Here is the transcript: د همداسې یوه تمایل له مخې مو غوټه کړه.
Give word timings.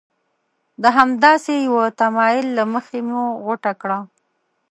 د 0.81 0.83
همداسې 0.97 1.53
یوه 1.67 1.85
تمایل 2.01 2.45
له 2.57 2.63
مخې 2.73 2.99
مو 3.09 3.23
غوټه 3.43 3.71
کړه. 3.81 3.99